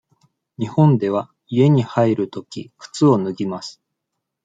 [0.57, 3.83] 日本では家に入るとき、靴を脱ぎます。